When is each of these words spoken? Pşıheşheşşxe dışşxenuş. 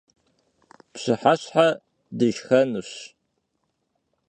Pşıheşheşşxe 0.91 1.67
dışşxenuş. 2.17 2.91